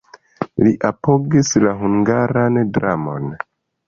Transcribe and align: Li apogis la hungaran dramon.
Li 0.67 0.69
apogis 0.89 1.51
la 1.63 1.73
hungaran 1.81 2.57
dramon. 2.79 3.29